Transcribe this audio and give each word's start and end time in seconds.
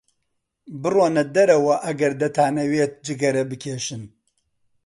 بڕۆنە 0.81 1.23
دەرەوە 1.35 1.75
ئەگەر 1.85 2.13
دەتانەوێت 2.21 2.93
جگەرە 3.05 3.43
بکێشن. 3.49 4.03